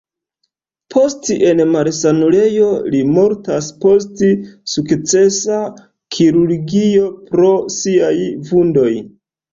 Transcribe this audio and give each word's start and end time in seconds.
Post 0.93 1.27
en 1.49 1.59
malsanulejo 1.73 2.69
li 2.95 3.01
mortas 3.17 3.67
post 3.85 4.23
sukcesa 4.77 5.61
kirurgio 6.17 7.11
pro 7.29 7.55
siaj 7.77 8.15
vundoj. 8.51 8.93